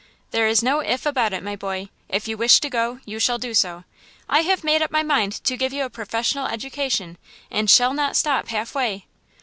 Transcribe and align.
"There 0.31 0.47
is 0.47 0.63
no 0.63 0.79
'if' 0.79 1.05
about 1.05 1.31
it, 1.31 1.43
my 1.43 1.55
boy; 1.55 1.89
if 2.09 2.27
you 2.27 2.35
wish 2.35 2.59
to 2.61 2.71
go, 2.71 2.99
you 3.05 3.19
shall 3.19 3.37
do 3.37 3.53
so. 3.53 3.83
I 4.27 4.39
have 4.41 4.63
made 4.63 4.81
up 4.81 4.89
my 4.89 5.03
mind 5.03 5.33
to 5.43 5.55
give 5.55 5.73
you 5.73 5.83
a 5.85 5.91
professional 5.91 6.47
education, 6.47 7.19
and 7.51 7.69
shall 7.69 7.93
not 7.93 8.15
stop 8.17 8.47
half 8.47 8.73
way." 8.73 9.05